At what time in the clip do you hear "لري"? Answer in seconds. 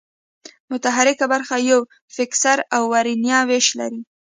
3.79-4.01